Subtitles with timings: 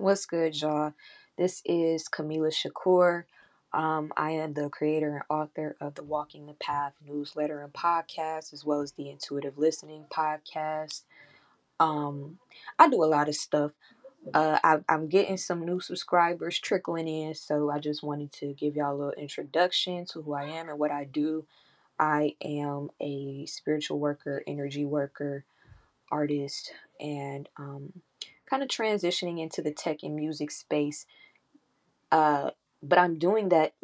[0.00, 0.92] What's good, y'all?
[1.36, 3.24] This is Kamila Shakur.
[3.72, 8.52] Um, I am the creator and author of the Walking the Path newsletter and podcast,
[8.52, 11.02] as well as the Intuitive Listening podcast.
[11.80, 12.38] Um,
[12.78, 13.72] I do a lot of stuff.
[14.32, 18.76] Uh, I, I'm getting some new subscribers trickling in, so I just wanted to give
[18.76, 21.44] y'all a little introduction to who I am and what I do.
[21.98, 25.44] I am a spiritual worker, energy worker,
[26.12, 27.92] artist, and um,
[28.48, 31.06] kind of transitioning into the tech and music space.
[32.10, 32.50] Uh,
[32.82, 33.74] but I'm doing that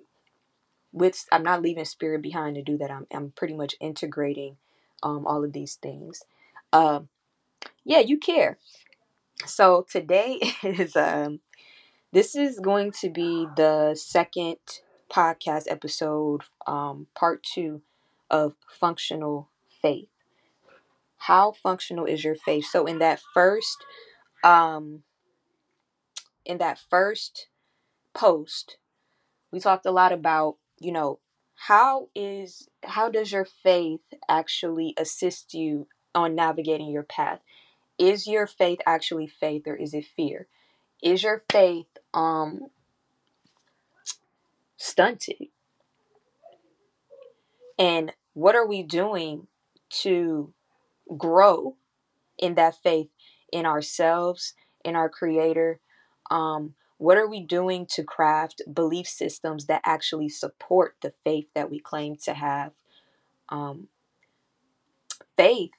[0.93, 2.91] with, I'm not leaving spirit behind to do that.
[2.91, 4.56] I'm, I'm pretty much integrating
[5.03, 6.23] um, all of these things.
[6.73, 7.01] Uh,
[7.84, 8.59] yeah, you care.
[9.47, 11.41] So today is, um,
[12.12, 14.56] this is going to be the second
[15.11, 17.83] podcast episode, um, part two
[18.31, 19.48] of functional
[19.83, 20.09] faith.
[21.19, 22.67] How functional is your faith?
[22.67, 23.84] So in that first
[24.45, 25.05] um
[26.45, 27.48] in that first
[28.15, 28.79] post,
[29.53, 31.20] we talked a lot about, you know,
[31.56, 37.41] how is how does your faith actually assist you on navigating your path?
[37.98, 40.48] Is your faith actually faith or is it fear?
[41.03, 42.69] Is your faith um
[44.77, 45.48] stunted?
[47.78, 49.47] And what are we doing
[50.03, 50.53] to
[51.17, 51.77] grow
[52.39, 53.11] in that faith
[53.55, 54.52] in ourselves,
[54.84, 55.80] in our creator?
[56.30, 61.70] Um, what are we doing to craft belief systems that actually support the faith that
[61.70, 62.72] we claim to have?
[63.48, 63.88] Um,
[65.36, 65.70] faith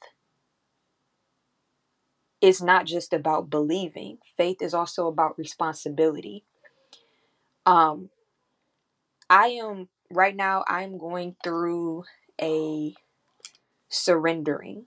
[2.41, 6.45] is not just about believing, faith is also about responsibility.
[7.65, 8.09] Um,
[9.29, 12.03] I am right now, I'm going through
[12.41, 12.93] a
[13.89, 14.85] surrendering.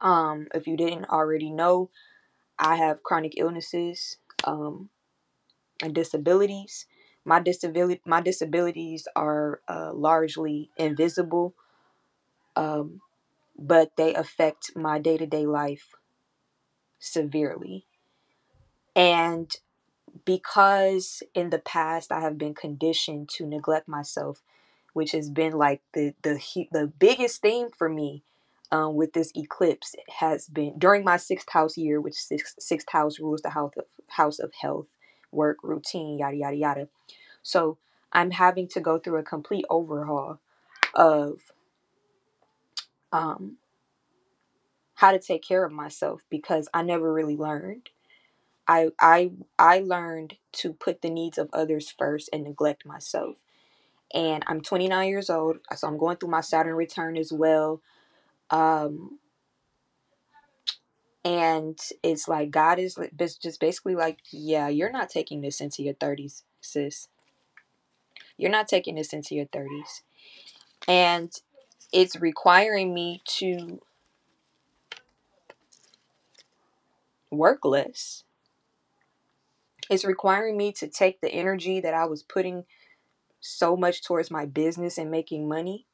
[0.00, 1.90] Um, if you didn't already know,
[2.58, 4.90] I have chronic illnesses um,
[5.82, 6.86] and disabilities.
[7.24, 11.54] My disability, my disabilities are uh, largely invisible,
[12.56, 13.00] um,
[13.58, 15.94] but they affect my day to day life
[16.98, 17.86] severely.
[18.96, 19.50] And
[20.24, 24.42] because in the past I have been conditioned to neglect myself,
[24.94, 26.40] which has been like the the
[26.72, 28.24] the biggest theme for me
[28.72, 33.20] um, with this eclipse has been during my sixth house year, which sixth, sixth house
[33.20, 34.86] rules the house of, house of health,
[35.32, 36.88] work, routine, yada, yada, yada.
[37.42, 37.78] So
[38.12, 40.40] I'm having to go through a complete overhaul
[40.94, 41.40] of
[43.12, 43.58] um,
[44.96, 47.90] how to take care of myself because I never really learned.
[48.68, 53.36] I I I learned to put the needs of others first and neglect myself.
[54.14, 57.82] And I'm 29 years old, so I'm going through my Saturn return as well.
[58.50, 59.18] Um,
[61.24, 62.98] and it's like God is
[63.42, 67.08] just basically like, yeah, you're not taking this into your 30s, sis.
[68.36, 70.02] You're not taking this into your 30s.
[70.86, 71.32] And
[71.92, 73.80] it's requiring me to
[77.30, 78.24] work less.
[79.88, 82.64] It's requiring me to take the energy that I was putting
[83.40, 85.86] so much towards my business and making money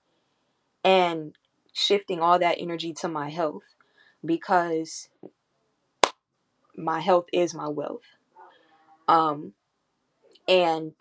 [0.84, 1.34] and
[1.80, 3.62] shifting all that energy to my health
[4.24, 5.08] because
[6.76, 8.16] my health is my wealth.
[9.08, 9.54] Um,
[10.46, 10.92] and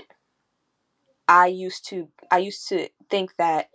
[1.27, 3.69] I used to I used to think that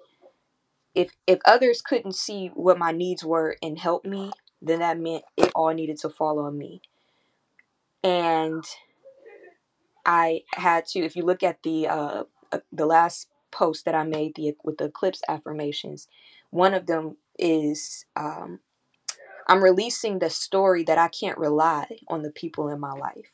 [0.94, 4.32] if if others couldn't see what my needs were and help me,
[4.62, 6.81] then that meant it all needed to fall on me.
[8.03, 8.64] And
[10.04, 14.03] I had to if you look at the uh, uh the last post that I
[14.04, 16.09] made the with the eclipse affirmations,
[16.54, 18.60] one of them is um,
[19.48, 23.32] I'm releasing the story that I can't rely on the people in my life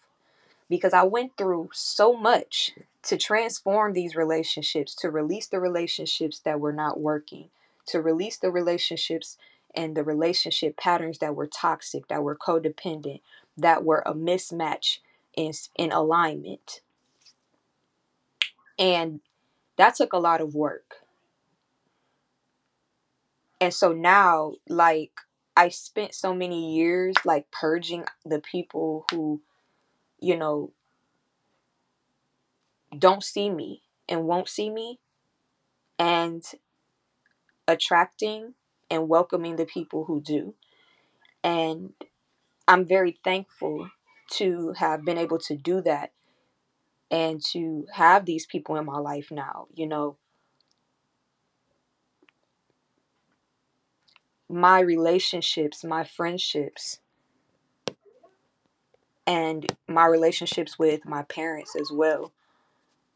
[0.71, 2.73] because I went through so much
[3.05, 7.51] to transform these relationships, to release the relationships that were not working,
[7.89, 9.37] to release the relationships
[9.75, 13.21] and the relationship patterns that were toxic, that were codependent,
[13.59, 15.01] that were a mismatch
[15.37, 16.81] in, in alignment.
[18.79, 19.21] And
[19.77, 21.00] that took a lot of work.
[23.61, 25.13] And so now, like,
[25.57, 29.43] I spent so many years like purging the people who,
[30.19, 30.73] you know,
[32.99, 34.99] don't see me and won't see me
[35.99, 36.43] and
[37.69, 38.55] attracting
[38.91, 40.55] and welcoming the people who do.
[41.45, 41.93] And
[42.67, 43.91] I'm very thankful
[44.33, 46.13] to have been able to do that
[47.11, 49.67] and to have these people in my life now.
[49.75, 50.17] You know,
[54.51, 56.99] my relationships, my friendships,
[59.27, 62.33] and my relationships with my parents as well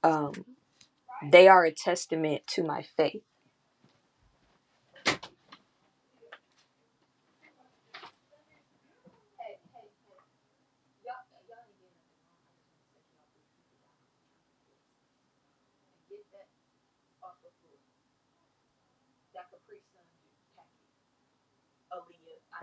[0.05, 0.45] um,
[1.31, 3.23] they are a testament to my faith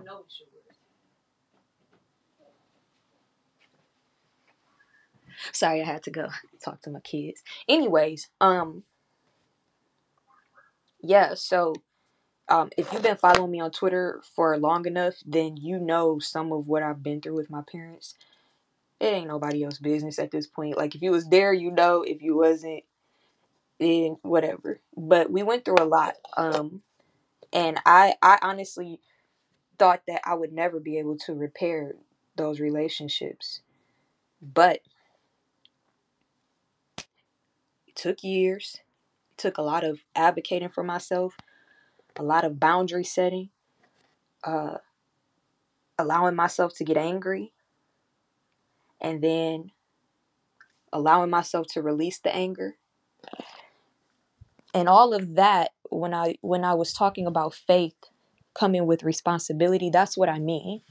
[0.01, 0.77] I know it's yours.
[5.53, 6.27] Sorry, I had to go
[6.63, 7.44] talk to my kids.
[7.68, 8.83] Anyways, um,
[11.01, 11.33] yeah.
[11.36, 11.75] So,
[12.50, 16.51] um, if you've been following me on Twitter for long enough, then you know some
[16.51, 18.15] of what I've been through with my parents.
[19.00, 20.77] It ain't nobody else business at this point.
[20.77, 22.03] Like if you was there, you know.
[22.03, 22.83] If you wasn't,
[23.80, 24.80] then whatever.
[24.98, 26.15] But we went through a lot.
[26.38, 26.81] Um,
[27.53, 29.00] and I, I honestly
[29.81, 31.95] thought that I would never be able to repair
[32.36, 33.62] those relationships.
[34.39, 34.81] But
[37.88, 38.78] it took years.
[39.31, 41.36] It took a lot of advocating for myself,
[42.16, 43.50] a lot of boundary setting,
[44.44, 44.78] uh,
[45.98, 47.51] allowing myself to get angry,
[49.01, 49.72] and then
[50.94, 52.75] allowing myself to release the anger.
[54.75, 57.95] And all of that when I when I was talking about faith
[58.53, 60.81] coming with responsibility, that's what I mean.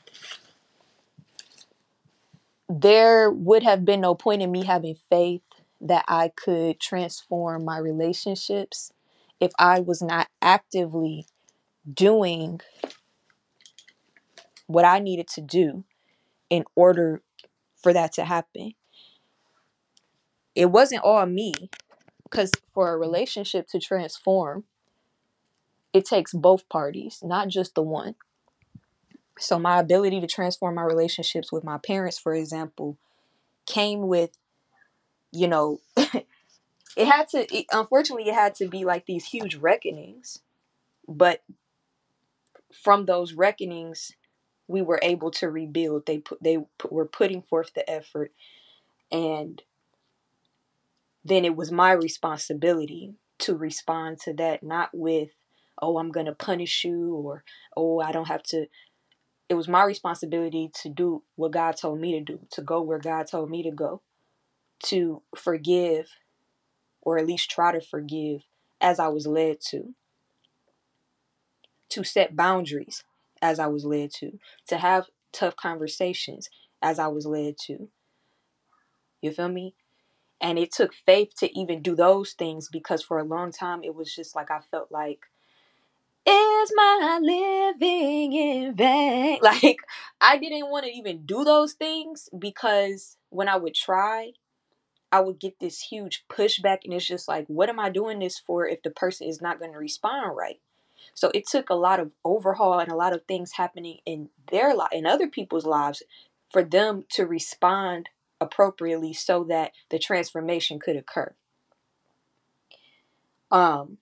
[2.69, 5.43] There would have been no point in me having faith
[5.81, 8.93] that I could transform my relationships
[9.41, 11.27] if I was not actively
[11.93, 12.61] doing
[14.67, 15.85] what I needed to do
[16.49, 17.23] in order
[17.83, 18.75] for that to happen.
[20.55, 21.71] It wasn't all me
[22.25, 24.65] because for a relationship to transform,
[25.93, 28.15] it takes both parties, not just the one.
[29.39, 32.99] So, my ability to transform my relationships with my parents, for example,
[33.67, 34.31] came with,
[35.33, 36.27] you know, it
[36.97, 40.41] had to, it, unfortunately, it had to be like these huge reckonings.
[41.09, 41.43] But
[42.73, 44.13] from those reckonings,
[44.69, 46.07] we were able to rebuild.
[46.07, 48.33] They put, they put, were putting forth the effort.
[49.11, 49.63] And
[51.25, 55.31] then it was my responsibility to respond to that, not with,
[55.82, 57.44] oh, I'm going to punish you or,
[57.77, 58.67] oh, I don't have to.
[59.49, 62.99] It was my responsibility to do what God told me to do, to go where
[63.00, 64.03] God told me to go,
[64.85, 66.09] to forgive
[67.03, 68.43] or at least try to forgive
[68.81, 69.94] as I was led to,
[71.91, 73.05] to set boundaries
[73.43, 74.38] as I was led to,
[74.69, 76.49] to have tough conversations
[76.83, 77.88] as I was led to.
[79.23, 79.75] You feel me?
[80.41, 83.94] And it took faith to even do those things because for a long time it
[83.94, 85.21] was just like I felt like,
[86.27, 89.39] is my living in vain?
[89.43, 89.79] Like
[90.21, 94.33] I didn't want to even do those things because when I would try,
[95.13, 98.39] I would get this huge pushback and it's just like, what am I doing this
[98.39, 100.61] for if the person is not going to respond right?
[101.15, 104.75] So it took a lot of overhaul and a lot of things happening in their
[104.75, 106.03] life in other people's lives
[106.51, 108.09] for them to respond
[108.41, 111.35] appropriately so that the transformation could occur.
[113.51, 113.99] Um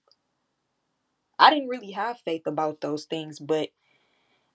[1.39, 3.71] I didn't really have faith about those things, but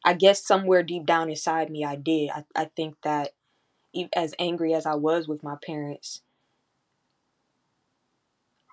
[0.06, 2.32] I guess somewhere deep down inside me I did.
[2.32, 3.34] I, I think that
[4.16, 6.22] as angry as I was with my parents,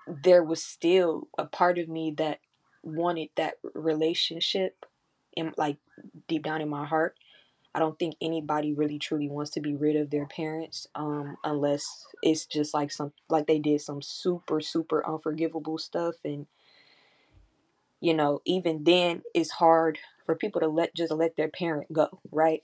[0.06, 2.40] there was still a part of me that
[2.82, 4.84] wanted that relationship
[5.37, 5.76] in like
[6.28, 7.16] deep down in my heart
[7.75, 12.06] I don't think anybody really truly wants to be rid of their parents um, unless
[12.23, 16.46] it's just like some like they did some super super unforgivable stuff and
[18.00, 22.09] you know even then it's hard for people to let just let their parent go
[22.33, 22.62] right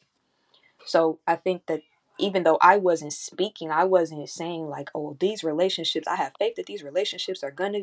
[0.84, 1.82] so I think that
[2.18, 6.56] even though I wasn't speaking I wasn't saying like oh these relationships I have faith
[6.56, 7.80] that these relationships are gonna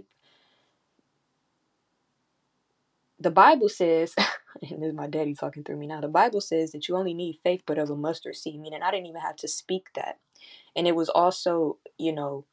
[3.19, 4.13] the Bible says,
[4.61, 6.01] and this is my daddy talking through me now.
[6.01, 8.59] The Bible says that you only need faith, but of a mustard seed.
[8.59, 10.19] Meaning, I didn't even have to speak that,
[10.75, 12.45] and it was also, you know,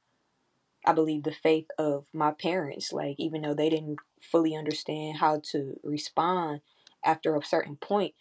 [0.85, 2.93] I believe the faith of my parents.
[2.93, 6.61] Like, even though they didn't fully understand how to respond
[7.05, 8.15] after a certain point,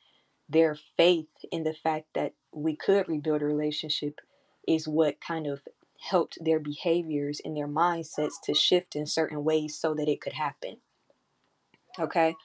[0.47, 4.19] their faith in the fact that we could rebuild a relationship
[4.67, 5.61] is what kind of
[5.99, 10.33] helped their behaviors and their mindsets to shift in certain ways so that it could
[10.33, 10.77] happen.
[11.99, 12.35] Okay.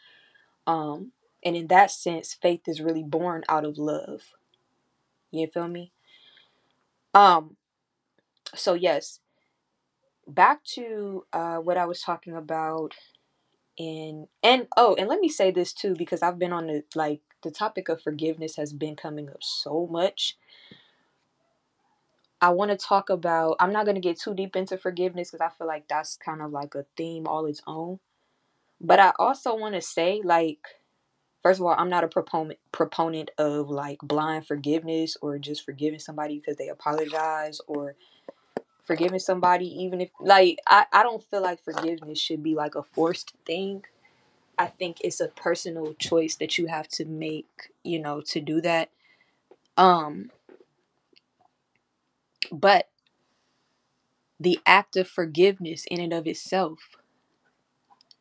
[0.67, 1.13] Um,
[1.45, 4.23] and in that sense, faith is really born out of love.
[5.31, 5.93] You feel me?
[7.13, 7.57] Um,
[8.55, 9.21] so yes,
[10.27, 12.95] back to uh, what I was talking about
[13.77, 17.21] in and oh, and let me say this too because I've been on the like
[17.43, 20.37] the topic of forgiveness has been coming up so much.
[22.41, 23.57] I want to talk about.
[23.61, 26.43] I'm not going to get too deep into forgiveness because I feel like that's kind
[26.43, 28.01] of like a theme all its own.
[28.81, 30.59] But I also want to say, like,
[31.43, 36.01] first of all, I'm not a proponent proponent of like blind forgiveness or just forgiving
[36.01, 37.97] somebody because they apologize or
[38.85, 42.83] forgiving somebody even if like I, I don't feel like forgiveness should be like a
[42.83, 43.85] forced thing.
[44.59, 48.61] I think it's a personal choice that you have to make, you know, to do
[48.63, 48.91] that.
[49.77, 50.31] Um
[52.53, 52.89] but
[54.39, 56.81] the act of forgiveness in and of itself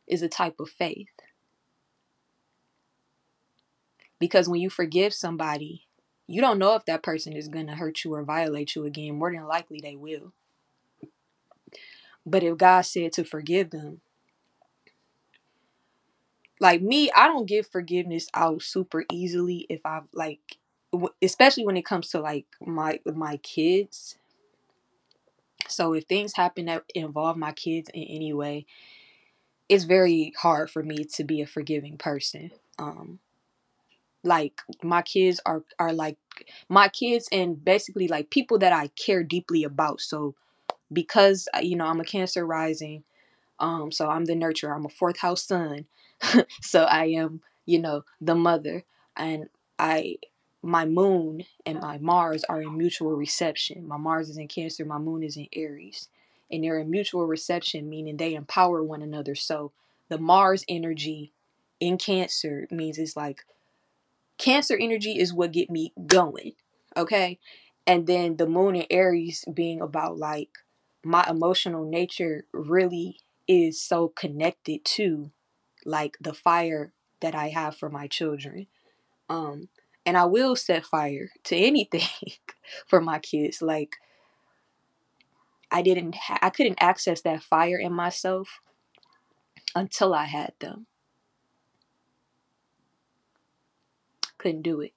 [0.08, 1.08] is a type of faith.
[4.20, 5.88] Because when you forgive somebody,
[6.27, 9.15] you don't know if that person is going to hurt you or violate you again.
[9.17, 10.34] More than likely, they will.
[12.25, 14.01] But if God said to forgive them,
[16.59, 20.57] like me, I don't give forgiveness out super easily if I like,
[21.21, 24.17] especially when it comes to like my my kids.
[25.67, 28.65] So if things happen that involve my kids in any way,
[29.69, 32.51] it's very hard for me to be a forgiving person.
[32.77, 33.19] Um,
[34.23, 36.17] like my kids are are like
[36.69, 39.99] my kids and basically like people that I care deeply about.
[40.01, 40.35] So
[40.93, 43.03] because uh, you know I'm a Cancer rising,
[43.59, 44.75] um, so I'm the nurturer.
[44.75, 45.85] I'm a fourth house sun,
[46.62, 48.83] so I am you know the mother,
[49.17, 50.17] and I
[50.63, 53.88] my moon and my Mars are in mutual reception.
[53.88, 56.07] My Mars is in Cancer, my moon is in Aries,
[56.50, 59.35] and they're in mutual reception, meaning they empower one another.
[59.35, 59.73] So
[60.07, 61.33] the Mars energy
[61.81, 63.45] in Cancer means it's like
[64.38, 66.53] Cancer energy is what get me going.
[66.95, 67.39] Okay.
[67.85, 70.50] And then the moon in Aries being about like
[71.03, 75.31] my emotional nature really is so connected to
[75.86, 78.67] like the fire that I have for my children.
[79.29, 79.69] Um
[80.05, 82.07] and I will set fire to anything
[82.88, 83.98] for my kids like
[85.72, 88.60] I didn't ha- I couldn't access that fire in myself
[89.75, 90.86] until I had them.
[94.38, 94.93] Couldn't do it.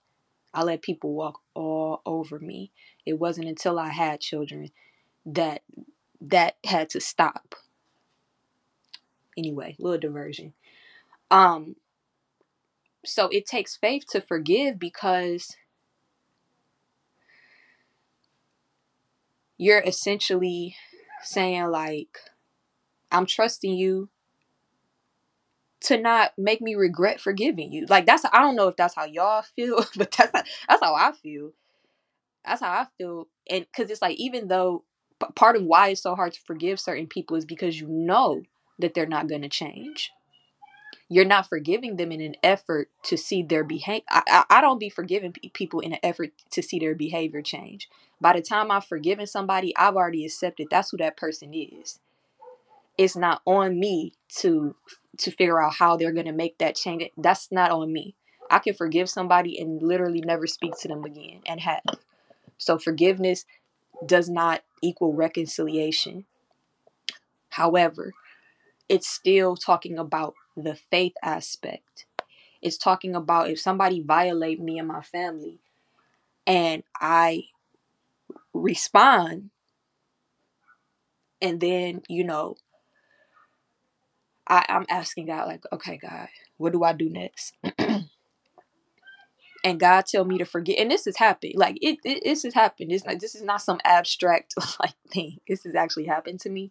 [0.53, 2.73] I let people walk all over me.
[3.05, 4.71] It wasn't until I had children
[5.25, 5.63] that
[6.21, 7.55] that had to stop.
[9.37, 10.55] Anyway, little diversion.
[11.31, 11.77] Um
[13.05, 15.57] so it takes faith to forgive because
[19.59, 20.77] you're essentially
[21.23, 22.19] saying like
[23.11, 24.09] I'm trusting you
[25.83, 27.87] to not make me regret forgiving you.
[27.89, 31.13] Like that's I don't know if that's how y'all feel, but that's that's how I
[31.13, 31.53] feel.
[32.45, 33.29] That's how I feel.
[33.49, 34.85] And cuz it's like even though
[35.35, 38.43] part of why it's so hard to forgive certain people is because you know
[38.79, 40.13] that they're not going to change.
[41.09, 44.05] You're not forgiving them in an effort to see their behavior.
[44.11, 47.89] I, I, don't be forgiving people in an effort to see their behavior change.
[48.21, 52.01] By the time I've forgiven somebody, I've already accepted that's who that person is.
[52.99, 54.75] It's not on me to
[55.19, 57.05] to figure out how they're going to make that change.
[57.17, 58.15] That's not on me.
[58.51, 61.83] I can forgive somebody and literally never speak to them again and have.
[62.59, 63.45] So forgiveness
[64.05, 66.27] does not equal reconciliation.
[67.51, 68.13] However,
[68.89, 72.07] it's still talking about the faith aspect.
[72.63, 75.61] It's talking about if somebody violate me and my family
[76.47, 77.45] and I
[78.53, 79.51] respond
[81.41, 82.57] and then, you know,
[84.49, 87.55] I, I'm asking God, like, okay, God, what do I do next?
[89.67, 90.79] and God tell me to forget.
[90.79, 91.55] And this has happened.
[91.57, 92.93] Like it, it this has happened.
[92.93, 95.41] It's like this is not some abstract like thing.
[95.49, 96.71] This has actually happened to me.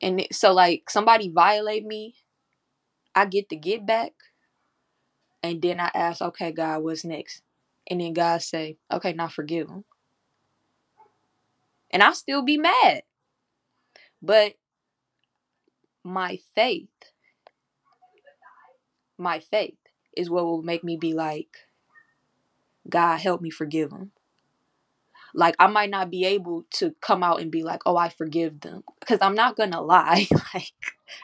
[0.00, 2.14] And it, so like somebody violate me,
[3.14, 4.12] I get the get back,
[5.42, 7.42] and then I ask, okay, God, what's next?
[7.90, 9.84] And then God say, okay, now forgive him.
[11.90, 13.02] And I still be mad.
[14.22, 14.54] But
[16.02, 16.88] my faith,
[19.18, 19.76] my faith
[20.18, 21.48] is what will make me be like,
[22.88, 24.12] God help me forgive them.
[25.34, 28.60] Like I might not be able to come out and be like, "Oh, I forgive
[28.60, 30.26] them," because I'm not gonna lie.
[30.54, 30.72] like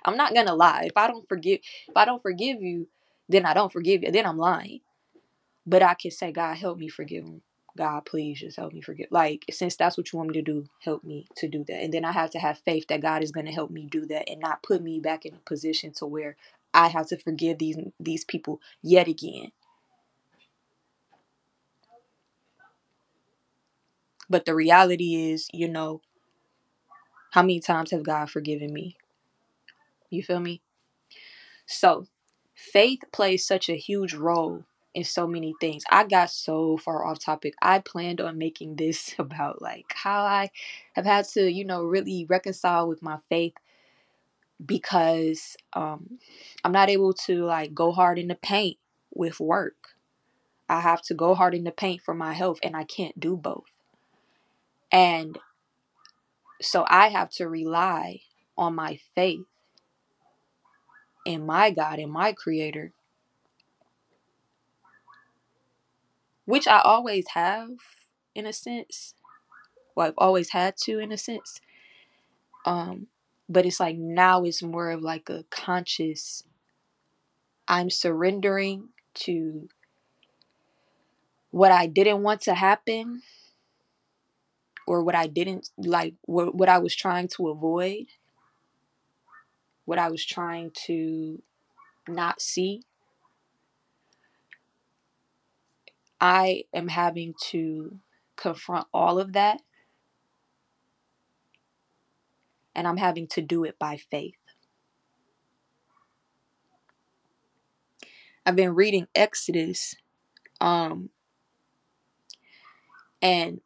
[0.05, 0.85] I'm not gonna lie.
[0.87, 2.89] If I don't forgive, if I don't forgive you,
[3.29, 4.13] then I don't forgive you.
[4.13, 4.81] Then I'm lying.
[5.67, 7.43] But I can say, God, help me forgive them.
[7.77, 9.09] God, please just help me forgive.
[9.11, 11.83] Like, since that's what you want me to do, help me to do that.
[11.83, 14.07] And then I have to have faith that God is going to help me do
[14.07, 16.37] that and not put me back in a position to where
[16.75, 19.53] I have to forgive these these people yet again.
[24.29, 26.03] But the reality is, you know,
[27.33, 28.97] how many times have God forgiven me?
[30.11, 30.63] You feel me?
[31.67, 32.07] So,
[32.55, 34.65] faith plays such a huge role
[34.95, 35.83] in so many things.
[35.91, 37.55] I got so far off topic.
[37.61, 40.51] I planned on making this about like how I
[40.95, 43.55] have had to, you know, really reconcile with my faith
[44.65, 46.19] because um
[46.65, 48.79] I'm not able to like go hard in the paint
[49.15, 49.75] with work.
[50.69, 53.37] I have to go hard in the paint for my health and I can't do
[53.37, 53.65] both.
[54.93, 55.39] And
[56.63, 58.21] so I have to rely
[58.57, 59.47] on my faith
[61.27, 62.93] in my God and my creator
[66.45, 67.71] which I always have
[68.35, 69.15] in a sense.
[69.97, 71.61] Well, I've always had to in a sense.
[72.67, 73.09] Um,
[73.49, 76.45] but it's like now it's more of like a conscious
[77.67, 79.69] I'm surrendering to
[81.51, 83.23] what I didn't want to happen
[84.87, 88.07] or what I didn't like what, what I was trying to avoid,
[89.85, 91.43] what I was trying to
[92.09, 92.83] not see.
[96.21, 97.99] I am having to
[98.37, 99.61] confront all of that.
[102.75, 104.35] And I'm having to do it by faith.
[108.47, 109.95] I've been reading Exodus
[110.61, 111.11] um
[113.23, 113.61] and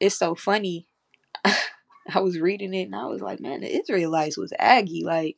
[0.00, 0.86] it's so funny.
[1.44, 5.02] I was reading it and I was like, man, the Israelites was aggy.
[5.04, 5.36] Like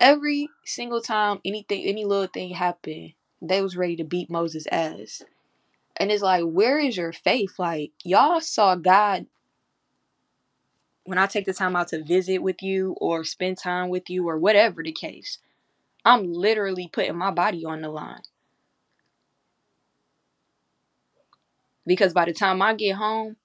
[0.00, 5.22] every single time anything any little thing happened, they was ready to beat Moses' ass.
[5.96, 7.58] And it's like, where is your faith?
[7.58, 9.26] Like, y'all saw God
[11.08, 14.28] when I take the time out to visit with you or spend time with you
[14.28, 15.38] or whatever the case.
[16.04, 18.20] I'm literally putting my body on the line.
[21.86, 23.36] Because by the time I get home,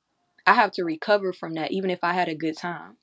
[0.45, 2.97] I have to recover from that, even if I had a good time.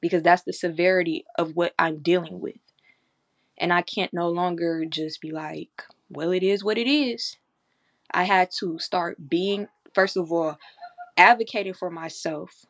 [0.00, 2.60] Because that's the severity of what I'm dealing with.
[3.58, 7.36] And I can't no longer just be like, well, it is what it is.
[8.12, 10.56] I had to start being, first of all,
[11.16, 12.64] advocating for myself,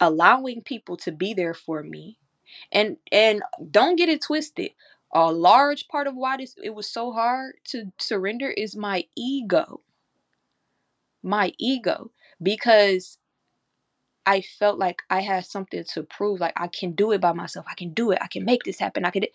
[0.00, 2.18] allowing people to be there for me.
[2.72, 4.72] And and don't get it twisted.
[5.14, 9.82] A large part of why this it was so hard to surrender is my ego.
[11.22, 12.10] My ego
[12.42, 13.18] because
[14.26, 17.66] I felt like I had something to prove like I can do it by myself.
[17.68, 18.18] I can do it.
[18.20, 19.04] I can make this happen.
[19.04, 19.28] I could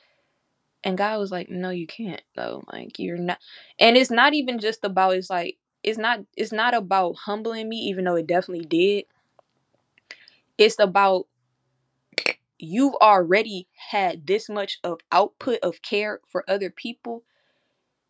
[0.84, 2.64] and God was like, "No, you can't though.
[2.74, 3.40] Like you're not."
[3.80, 7.78] And it's not even just about it's like it's not it's not about humbling me
[7.78, 9.06] even though it definitely did.
[10.58, 11.28] It's about
[12.60, 17.24] you've already had this much of output of care for other people.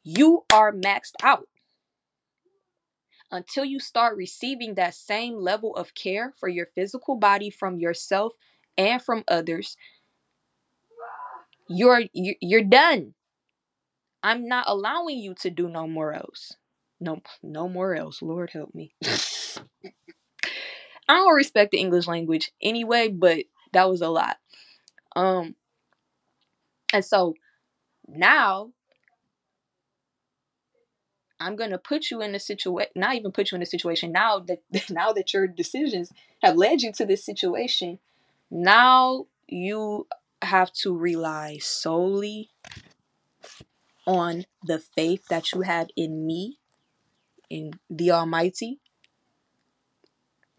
[0.04, 1.48] You are maxed out.
[3.32, 8.34] Until you start receiving that same level of care for your physical body from yourself
[8.78, 9.76] and from others,
[11.68, 13.16] you're you're done.
[14.22, 16.54] I'm not allowing you to do no more else.
[17.00, 18.22] No, no more else.
[18.22, 18.94] Lord help me.
[21.14, 24.38] I don't respect the English language anyway, but that was a lot.
[25.16, 25.56] Um,
[26.92, 27.36] and so
[28.08, 28.72] now
[31.40, 32.92] I'm gonna put you in a situation.
[32.96, 34.12] Not even put you in a situation.
[34.12, 38.00] Now that now that your decisions have led you to this situation,
[38.50, 40.08] now you
[40.42, 42.50] have to rely solely
[44.08, 46.58] on the faith that you have in me,
[47.52, 48.80] in the Almighty,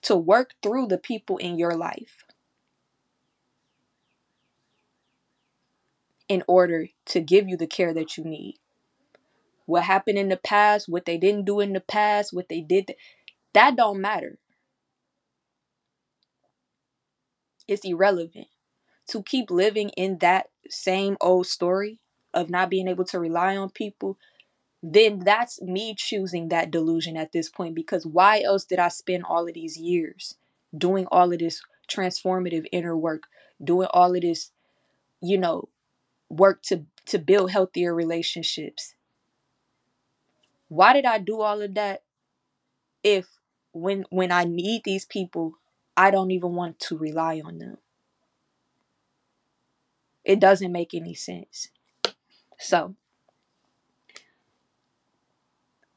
[0.05, 2.25] to work through the people in your life
[6.29, 8.59] in order to give you the care that you need.
[9.67, 12.95] What happened in the past, what they didn't do in the past, what they did,
[13.55, 14.38] that don't matter.
[17.67, 18.49] It's irrelevant.
[19.09, 21.99] To keep living in that same old story
[22.33, 24.19] of not being able to rely on people,
[24.87, 29.25] then that's me choosing that delusion at this point because why else did I spend
[29.25, 30.35] all of these years
[30.77, 33.23] doing all of this transformative inner work,
[33.62, 34.51] doing all of this,
[35.23, 35.70] you know,
[36.29, 38.94] work to to build healthier relationships?
[40.68, 42.03] Why did I do all of that
[43.03, 43.27] if
[43.73, 45.55] when when I need these people,
[45.97, 47.79] I don't even want to rely on them?
[50.27, 51.68] It doesn't make any sense.
[52.59, 52.97] So,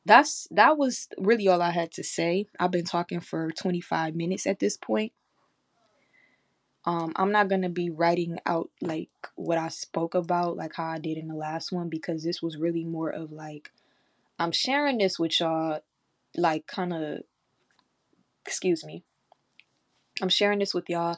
[0.08, 2.48] that's that was really all I had to say.
[2.60, 5.12] I've been talking for 25 minutes at this point.
[6.86, 11.00] Um, I'm not gonna be writing out like what I spoke about, like how I
[11.00, 13.72] did in the last one, because this was really more of like
[14.40, 15.82] I'm sharing this with y'all,
[16.36, 17.20] like kind of,
[18.46, 19.04] excuse me.
[20.22, 21.18] I'm sharing this with y'all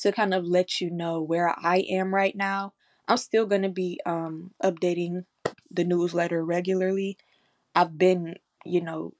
[0.00, 2.74] to kind of let you know where I am right now.
[3.08, 5.24] I'm still to be um, updating
[5.70, 7.18] the newsletter regularly.
[7.74, 9.14] I've been, you know,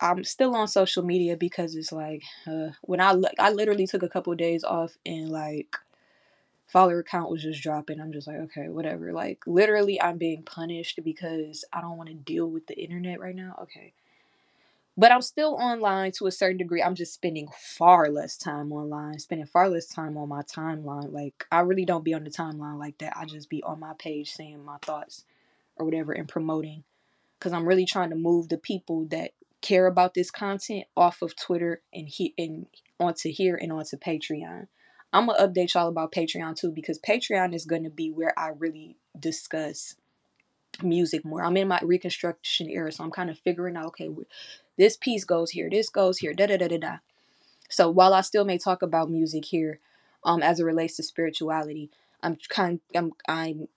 [0.00, 4.08] I'm still on social media because it's like uh, when I I literally took a
[4.08, 5.76] couple of days off and like
[6.66, 8.00] follower count was just dropping.
[8.00, 9.12] I'm just like, okay, whatever.
[9.12, 13.34] Like literally I'm being punished because I don't want to deal with the internet right
[13.34, 13.58] now.
[13.62, 13.92] Okay.
[14.98, 16.82] But I'm still online to a certain degree.
[16.82, 21.12] I'm just spending far less time online, spending far less time on my timeline.
[21.12, 23.16] Like I really don't be on the timeline like that.
[23.16, 25.24] I just be on my page saying my thoughts
[25.76, 26.84] or whatever and promoting
[27.40, 31.34] cuz I'm really trying to move the people that care about this content off of
[31.36, 32.66] Twitter and he and
[33.00, 34.68] onto here and onto Patreon.
[35.12, 38.96] I'm gonna update y'all about Patreon too because Patreon is gonna be where I really
[39.18, 39.96] discuss
[40.82, 41.42] music more.
[41.42, 44.10] I'm in my reconstruction era, so I'm kind of figuring out okay,
[44.76, 46.96] this piece goes here, this goes here, da da da da da.
[47.70, 49.80] So while I still may talk about music here,
[50.24, 51.90] um, as it relates to spirituality,
[52.22, 53.68] I'm kind I'm I'm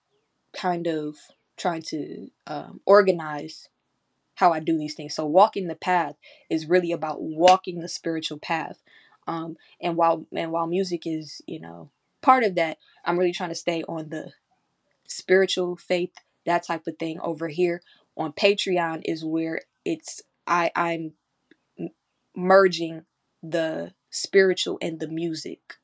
[0.54, 1.15] kind of
[1.60, 3.69] trying to um, organize
[4.36, 5.13] how I do these things.
[5.13, 6.15] So walking the path
[6.50, 8.82] is really about walking the spiritual path.
[9.28, 11.91] Um, and while and while music is you know
[12.22, 14.32] part of that, I'm really trying to stay on the
[15.08, 16.13] spiritual faith
[16.45, 17.82] that type of thing over here
[18.17, 21.13] on Patreon is where it's I I'm
[22.36, 23.04] merging
[23.43, 25.76] the spiritual and the music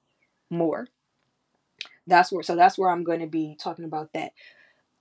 [0.49, 0.87] more.
[2.07, 4.31] That's where so that's where I'm going to be talking about that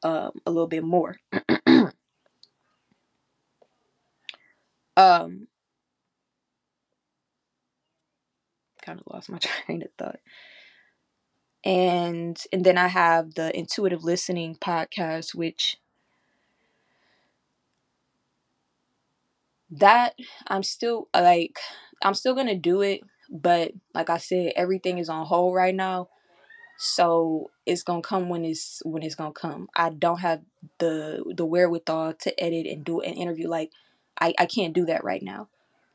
[0.04, 1.16] um, a little bit more.
[4.96, 5.46] um
[8.82, 10.20] kind of lost my train of thought.
[11.64, 15.78] And and then I have the intuitive listening podcast which
[19.70, 20.14] that
[20.46, 21.58] I'm still like
[22.02, 26.08] I'm still to do it, but like I said everything is on hold right now.
[26.78, 29.68] So it's to come when it's when it's to come.
[29.76, 30.42] I don't have
[30.78, 33.70] the the wherewithal to edit and do an interview like
[34.20, 35.48] I I can't do that right now.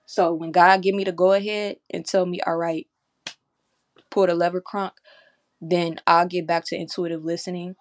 [0.05, 2.87] So when God give me the go ahead and tell me all right
[4.09, 4.93] pull the lever Kronk,
[5.61, 7.75] then I'll get back to intuitive listening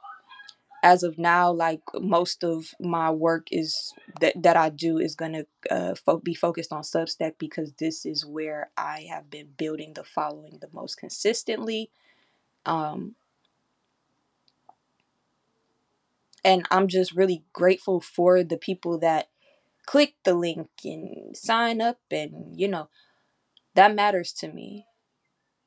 [0.83, 5.45] as of now, like most of my work is that that I do is gonna
[5.71, 10.05] uh, fo- be focused on Substack because this is where I have been building the
[10.05, 11.91] following the most consistently.
[12.69, 13.17] Um,
[16.45, 19.29] and I'm just really grateful for the people that
[19.87, 22.89] click the link and sign up, and you know
[23.75, 24.87] that matters to me.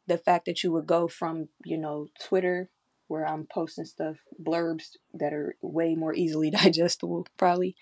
[0.07, 2.69] The fact that you would go from you know Twitter
[3.07, 7.75] where I'm posting stuff, blurbs that are way more easily digestible, probably,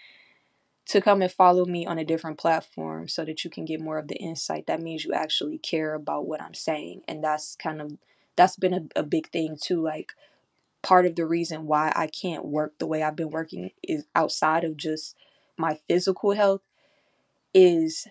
[0.87, 3.99] to come and follow me on a different platform so that you can get more
[3.99, 4.65] of the insight.
[4.67, 7.01] That means you actually care about what I'm saying.
[7.07, 7.97] And that's kind of,
[8.35, 9.81] that's been a, a big thing too.
[9.81, 10.13] Like,
[10.81, 14.63] part of the reason why I can't work the way I've been working is outside
[14.63, 15.15] of just
[15.57, 16.61] my physical health
[17.53, 18.07] is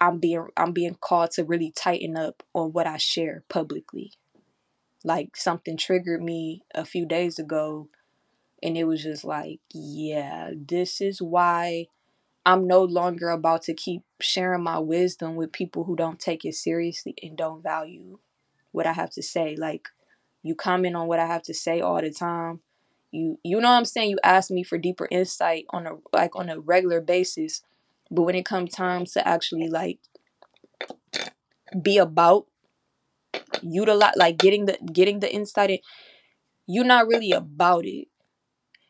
[0.00, 4.12] I'm being I'm being called to really tighten up on what I share publicly
[5.04, 7.88] like something triggered me a few days ago
[8.62, 11.86] and it was just like yeah this is why
[12.46, 16.54] i'm no longer about to keep sharing my wisdom with people who don't take it
[16.54, 18.18] seriously and don't value
[18.72, 19.88] what i have to say like
[20.42, 22.60] you comment on what i have to say all the time.
[23.12, 24.10] You you know what i'm saying?
[24.10, 27.62] You ask me for deeper insight on a like on a regular basis.
[28.10, 29.98] But when it comes time to actually like
[31.82, 32.46] be about
[33.62, 35.78] utilize like getting the getting the insight in,
[36.66, 38.08] you're not really about it.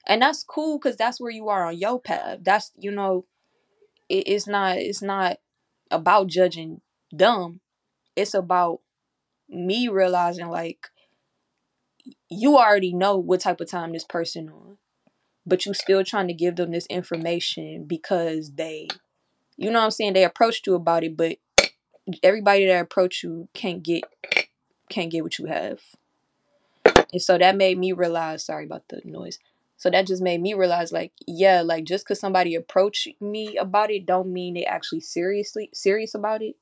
[0.07, 2.40] And that's cool because that's where you are on your path.
[2.43, 3.27] That's you know
[4.09, 5.38] it, it's not it's not
[5.90, 6.81] about judging
[7.16, 7.61] dumb.
[8.16, 8.81] it's about
[9.51, 10.89] me realizing like
[12.29, 14.79] you already know what type of time this person on
[15.47, 18.89] but you still trying to give them this information because they
[19.57, 20.15] you know what i'm saying?
[20.15, 21.39] They approached you about it but
[22.23, 24.05] everybody that approach you can't get
[24.89, 25.81] can't get what you have.
[27.13, 29.39] And so that made me realize sorry about the noise.
[29.77, 33.91] So that just made me realize like yeah like just because somebody approached me about
[33.91, 36.57] it don't mean they actually seriously serious about it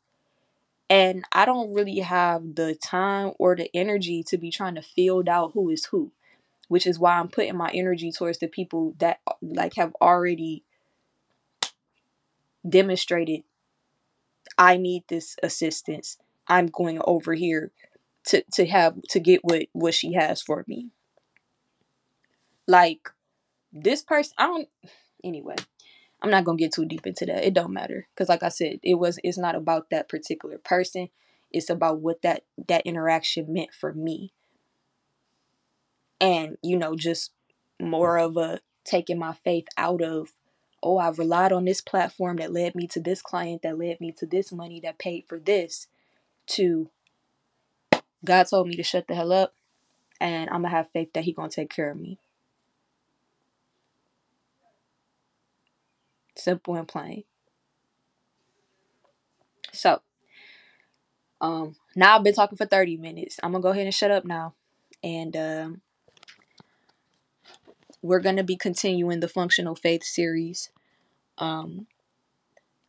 [0.90, 5.28] and i don't really have the time or the energy to be trying to field
[5.28, 6.12] out who is who
[6.68, 10.64] which is why i'm putting my energy towards the people that uh, like have already
[12.68, 13.42] demonstrated
[14.56, 16.18] i need this assistance.
[16.46, 17.72] I'm going over here
[18.26, 20.90] to to have to get what what she has for me.
[22.66, 23.10] Like
[23.72, 24.68] this person i don't
[25.22, 25.56] anyway
[26.22, 27.44] i'm not gonna get too deep into that.
[27.44, 28.06] It don't matter.
[28.14, 31.08] Because like i said it was it's not about that particular person.
[31.50, 34.32] It's about what that that interaction meant for me.
[36.20, 37.32] And you know just
[37.80, 40.32] more of a taking my faith out of
[40.82, 44.12] oh i've relied on this platform that led me to this client that led me
[44.12, 45.86] to this money that paid for this
[46.46, 46.90] to
[48.24, 49.54] god told me to shut the hell up
[50.20, 52.18] and i'm gonna have faith that he gonna take care of me
[56.38, 57.24] simple and plain
[59.72, 60.00] so
[61.40, 64.24] um now i've been talking for 30 minutes i'm gonna go ahead and shut up
[64.24, 64.54] now
[65.02, 65.80] and um
[68.02, 70.70] we're to be continuing the functional faith series.
[71.36, 71.86] Um,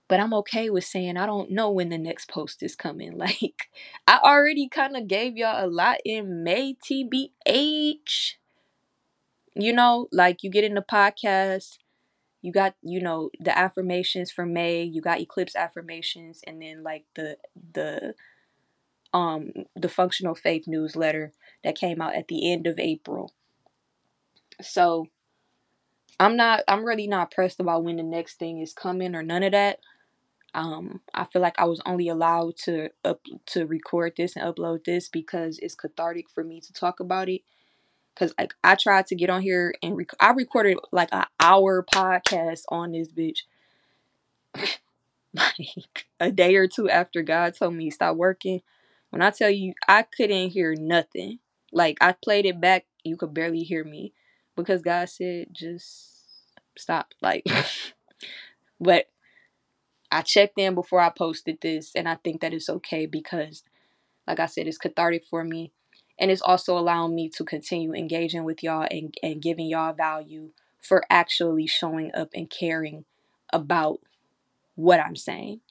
[0.07, 3.13] but I'm okay with saying I don't know when the next post is coming.
[3.17, 3.69] Like,
[4.07, 8.33] I already kind of gave y'all a lot in May, TBH.
[9.55, 11.79] You know, like you get in the podcast,
[12.41, 17.05] you got, you know, the affirmations for May, you got eclipse affirmations, and then like
[17.15, 17.37] the,
[17.73, 18.15] the,
[19.13, 23.33] um, the functional faith newsletter that came out at the end of April.
[24.61, 25.07] So
[26.19, 29.43] I'm not I'm really not pressed about when the next thing is coming or none
[29.43, 29.79] of that.
[30.53, 34.85] Um, I feel like I was only allowed to up to record this and upload
[34.85, 37.41] this because it's cathartic for me to talk about it.
[38.19, 41.85] Cause like I tried to get on here and rec- I recorded like an hour
[41.89, 43.43] podcast on this bitch,
[45.33, 48.61] like a day or two after God told me stop working.
[49.09, 51.39] When I tell you I couldn't hear nothing,
[51.71, 54.11] like I played it back, you could barely hear me
[54.57, 56.19] because God said just
[56.77, 57.13] stop.
[57.21, 57.45] Like,
[58.81, 59.05] but
[60.11, 63.63] I checked in before I posted this, and I think that it's okay because,
[64.27, 65.71] like I said, it's cathartic for me.
[66.19, 70.49] And it's also allowing me to continue engaging with y'all and, and giving y'all value
[70.81, 73.05] for actually showing up and caring
[73.51, 73.99] about
[74.75, 75.61] what I'm saying.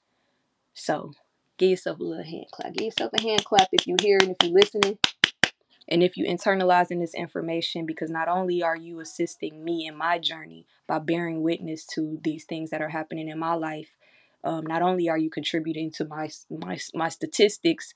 [0.75, 1.13] So
[1.59, 2.73] give yourself a little hand clap.
[2.73, 4.99] Give yourself a hand clap if you're here and if you're listening.
[5.91, 10.19] And if you internalizing this information, because not only are you assisting me in my
[10.19, 13.97] journey by bearing witness to these things that are happening in my life,
[14.45, 17.95] um, not only are you contributing to my my my statistics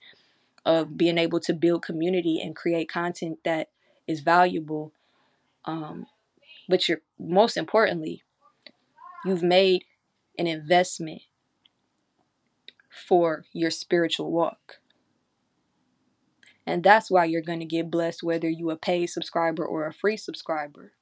[0.65, 3.69] of being able to build community and create content that
[4.07, 4.93] is valuable,
[5.65, 6.07] um,
[6.69, 8.23] but you're most importantly,
[9.25, 9.85] you've made
[10.39, 11.23] an investment
[12.89, 14.79] for your spiritual walk.
[16.67, 19.93] And that's why you're going to get blessed whether you a paid subscriber or a
[19.93, 20.93] free subscriber.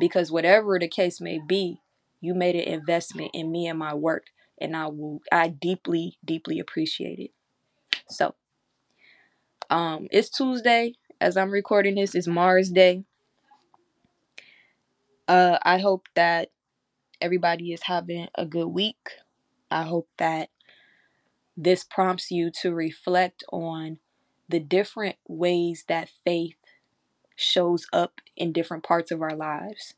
[0.00, 1.80] Because whatever the case may be,
[2.20, 4.26] you made an investment in me and my work
[4.60, 7.30] and I will I deeply deeply appreciate it.
[8.10, 8.34] So,
[9.70, 13.04] um it's Tuesday as I'm recording this is Mars Day.
[15.28, 16.50] Uh I hope that
[17.20, 19.10] everybody is having a good week.
[19.70, 20.48] I hope that
[21.56, 23.98] this prompts you to reflect on
[24.48, 26.56] the different ways that faith
[27.36, 29.94] shows up in different parts of our lives.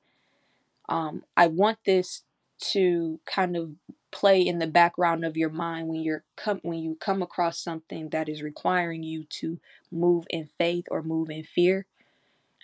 [0.88, 2.24] Um, I want this
[2.72, 3.70] to kind of
[4.12, 8.10] play in the background of your mind when you're come when you come across something
[8.10, 9.58] that is requiring you to
[9.90, 11.86] move in faith or move in fear.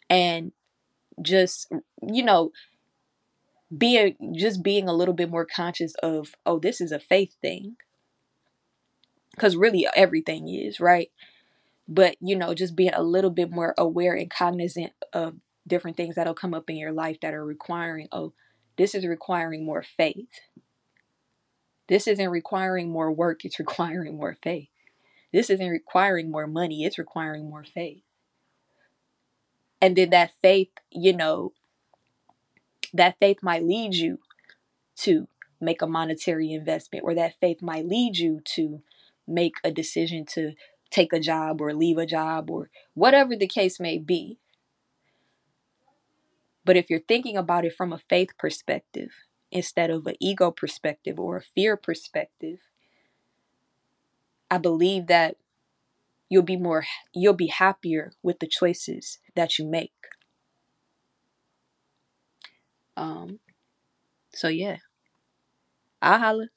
[0.09, 0.53] And
[1.21, 1.73] just
[2.07, 2.53] you know
[3.77, 7.77] being just being a little bit more conscious of oh this is a faith thing.
[9.35, 11.11] Because really uh, everything is right?
[11.89, 16.15] But you know just being a little bit more aware and cognizant of different things
[16.15, 18.33] that'll come up in your life that are requiring oh
[18.79, 20.41] this is requiring more faith
[21.89, 24.69] this isn't requiring more work it's requiring more faith
[25.33, 28.03] this isn't requiring more money it's requiring more faith
[29.81, 31.53] and then that faith you know
[32.93, 34.19] that faith might lead you
[34.97, 35.29] to
[35.61, 38.83] make a monetary investment or that faith might lead you to
[39.27, 40.53] make a decision to
[40.91, 44.39] take a job or leave a job or whatever the case may be.
[46.65, 49.11] But if you're thinking about it from a faith perspective
[49.53, 52.59] instead of an ego perspective or a fear perspective,
[54.51, 55.37] I believe that
[56.29, 59.93] you'll be more you'll be happier with the choices that you make.
[62.97, 63.41] Um
[64.35, 64.79] so yeah.
[66.03, 66.49] I'll holla.